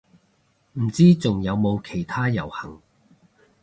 [0.79, 2.81] 唔知仲有冇其他遊行